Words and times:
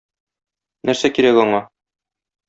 Нәрсә 0.89 1.11
кирәк 1.17 1.41
аңа? 1.43 1.59